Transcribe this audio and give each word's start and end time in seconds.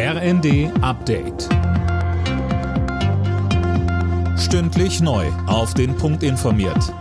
RND 0.00 0.70
Update. 0.80 1.48
Stündlich 4.38 5.00
neu. 5.00 5.26
Auf 5.48 5.74
den 5.74 5.96
Punkt 5.96 6.22
informiert. 6.22 6.94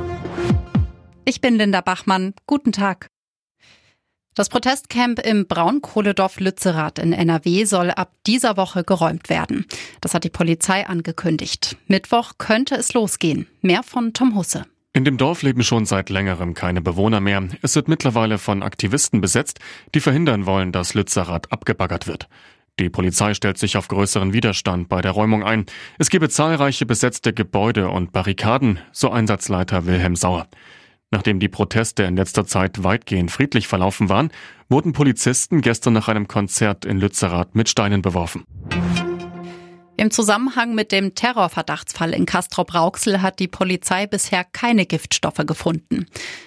Ich 1.23 1.39
bin 1.39 1.57
Linda 1.57 1.81
Bachmann. 1.81 2.33
Guten 2.47 2.71
Tag. 2.71 3.09
Das 4.33 4.49
Protestcamp 4.49 5.19
im 5.19 5.45
Braunkohledorf 5.45 6.39
Lützerath 6.39 6.97
in 6.97 7.13
NRW 7.13 7.65
soll 7.65 7.91
ab 7.91 8.13
dieser 8.25 8.57
Woche 8.57 8.83
geräumt 8.83 9.29
werden. 9.29 9.67
Das 10.01 10.15
hat 10.15 10.23
die 10.23 10.31
Polizei 10.31 10.87
angekündigt. 10.87 11.77
Mittwoch 11.85 12.31
könnte 12.39 12.73
es 12.73 12.95
losgehen. 12.95 13.45
Mehr 13.61 13.83
von 13.83 14.13
Tom 14.13 14.33
Husse. 14.33 14.65
In 14.93 15.05
dem 15.05 15.17
Dorf 15.19 15.43
leben 15.43 15.63
schon 15.63 15.85
seit 15.85 16.09
längerem 16.09 16.55
keine 16.55 16.81
Bewohner 16.81 17.19
mehr. 17.19 17.47
Es 17.61 17.75
wird 17.75 17.89
mittlerweile 17.89 18.39
von 18.39 18.63
Aktivisten 18.63 19.21
besetzt, 19.21 19.59
die 19.93 19.99
verhindern 19.99 20.47
wollen, 20.47 20.71
dass 20.71 20.95
Lützerath 20.95 21.51
abgebaggert 21.51 22.07
wird. 22.07 22.27
Die 22.79 22.89
Polizei 22.89 23.33
stellt 23.33 23.57
sich 23.57 23.75
auf 23.75 23.87
größeren 23.87 24.33
Widerstand 24.33 24.87
bei 24.87 25.01
der 25.01 25.11
Räumung 25.11 25.43
ein. 25.43 25.65
Es 25.97 26.09
gebe 26.09 26.29
zahlreiche 26.29 26.85
besetzte 26.85 27.33
Gebäude 27.33 27.89
und 27.89 28.11
Barrikaden, 28.11 28.79
so 28.91 29.09
Einsatzleiter 29.09 29.85
Wilhelm 29.87 30.15
Sauer. 30.15 30.47
Nachdem 31.09 31.39
die 31.39 31.47
Proteste 31.47 32.03
in 32.03 32.17
letzter 32.17 32.45
Zeit 32.45 32.83
weitgehend 32.83 33.31
friedlich 33.31 33.67
verlaufen 33.67 34.09
waren, 34.09 34.29
wurden 34.69 34.93
Polizisten 34.93 35.61
gestern 35.61 35.93
nach 35.93 36.07
einem 36.07 36.27
Konzert 36.27 36.85
in 36.85 36.99
Lützerath 36.99 37.55
mit 37.55 37.69
Steinen 37.69 38.01
beworfen. 38.01 38.45
Im 39.99 40.11
Zusammenhang 40.11 40.75
mit 40.75 40.91
dem 40.91 41.15
Terrorverdachtsfall 41.15 42.13
in 42.13 42.27
Castrop-Rauxel 42.27 43.23
hat 43.23 43.39
die 43.39 43.47
Polizei 43.47 44.05
bisher 44.05 44.43
keine 44.43 44.85
Giftstoffe 44.85 45.43
gefunden. 45.47 46.05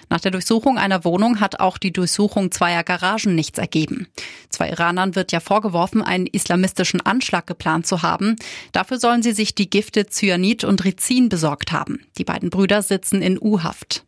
Nach 0.09 0.21
der 0.21 0.31
Durchsuchung 0.31 0.77
einer 0.77 1.03
Wohnung 1.03 1.41
hat 1.41 1.59
auch 1.59 1.77
die 1.77 1.91
Durchsuchung 1.91 2.51
zweier 2.51 2.85
Garagen 2.85 3.35
nichts 3.35 3.59
ergeben. 3.59 4.07
Zwei 4.47 4.69
Iranern 4.69 5.15
wird 5.15 5.33
ja 5.33 5.41
vorgeworfen, 5.41 6.01
einen 6.01 6.27
islamistischen 6.27 7.01
Anschlag 7.01 7.45
geplant 7.45 7.85
zu 7.85 8.01
haben. 8.01 8.37
Dafür 8.71 8.99
sollen 8.99 9.21
sie 9.21 9.33
sich 9.33 9.53
die 9.53 9.69
Gifte 9.69 10.05
Cyanid 10.05 10.63
und 10.63 10.85
Rizin 10.85 11.27
besorgt 11.27 11.73
haben. 11.73 12.05
Die 12.17 12.23
beiden 12.23 12.51
Brüder 12.51 12.81
sitzen 12.81 13.21
in 13.21 13.37
U-Haft. 13.37 14.05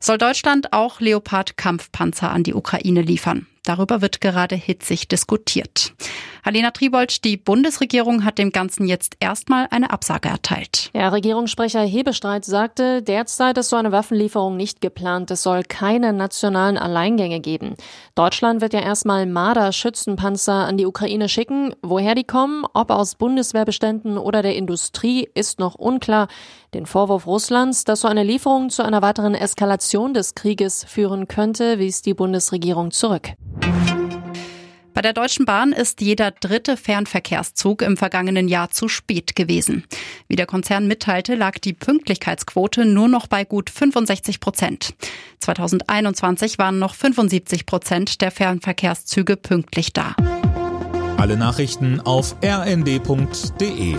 Soll 0.00 0.18
Deutschland 0.18 0.74
auch 0.74 1.00
Leopard-Kampfpanzer 1.00 2.30
an 2.30 2.42
die 2.42 2.52
Ukraine 2.52 3.00
liefern? 3.00 3.46
Darüber 3.62 4.02
wird 4.02 4.20
gerade 4.20 4.54
hitzig 4.54 5.08
diskutiert. 5.08 5.94
Alena 6.46 6.72
Tribold, 6.72 7.24
die 7.24 7.38
Bundesregierung 7.38 8.22
hat 8.22 8.36
dem 8.36 8.52
Ganzen 8.52 8.86
jetzt 8.86 9.16
erstmal 9.18 9.66
eine 9.70 9.90
Absage 9.90 10.28
erteilt. 10.28 10.90
Ja, 10.92 11.08
Regierungssprecher 11.08 11.80
Hebestreit 11.80 12.44
sagte, 12.44 13.00
derzeit 13.00 13.56
ist 13.56 13.70
so 13.70 13.76
eine 13.76 13.92
Waffenlieferung 13.92 14.54
nicht 14.54 14.82
geplant. 14.82 15.30
Es 15.30 15.42
soll 15.42 15.62
keine 15.62 16.12
nationalen 16.12 16.76
Alleingänge 16.76 17.40
geben. 17.40 17.76
Deutschland 18.14 18.60
wird 18.60 18.74
ja 18.74 18.80
erstmal 18.80 19.24
Marder-Schützenpanzer 19.24 20.52
an 20.52 20.76
die 20.76 20.84
Ukraine 20.84 21.30
schicken. 21.30 21.74
Woher 21.80 22.14
die 22.14 22.24
kommen, 22.24 22.66
ob 22.74 22.90
aus 22.90 23.14
Bundeswehrbeständen 23.14 24.18
oder 24.18 24.42
der 24.42 24.54
Industrie, 24.54 25.26
ist 25.32 25.58
noch 25.58 25.76
unklar. 25.76 26.28
Den 26.74 26.84
Vorwurf 26.84 27.26
Russlands, 27.26 27.84
dass 27.84 28.02
so 28.02 28.08
eine 28.08 28.22
Lieferung 28.22 28.68
zu 28.68 28.82
einer 28.82 29.00
weiteren 29.00 29.34
Eskalation 29.34 30.12
des 30.12 30.34
Krieges 30.34 30.84
führen 30.84 31.26
könnte, 31.26 31.78
wies 31.78 32.02
die 32.02 32.12
Bundesregierung 32.12 32.90
zurück. 32.90 33.30
Bei 34.94 35.02
der 35.02 35.12
Deutschen 35.12 35.44
Bahn 35.44 35.72
ist 35.72 36.00
jeder 36.00 36.30
dritte 36.30 36.76
Fernverkehrszug 36.76 37.82
im 37.82 37.96
vergangenen 37.96 38.46
Jahr 38.46 38.70
zu 38.70 38.88
spät 38.88 39.34
gewesen. 39.34 39.82
Wie 40.28 40.36
der 40.36 40.46
Konzern 40.46 40.86
mitteilte, 40.86 41.34
lag 41.34 41.58
die 41.58 41.72
Pünktlichkeitsquote 41.72 42.84
nur 42.84 43.08
noch 43.08 43.26
bei 43.26 43.44
gut 43.44 43.70
65 43.70 44.38
Prozent. 44.38 44.94
2021 45.40 46.58
waren 46.58 46.78
noch 46.78 46.94
75 46.94 47.66
Prozent 47.66 48.20
der 48.20 48.30
Fernverkehrszüge 48.30 49.36
pünktlich 49.36 49.92
da. 49.92 50.14
Alle 51.16 51.36
Nachrichten 51.36 52.00
auf 52.00 52.36
rnd.de 52.44 53.96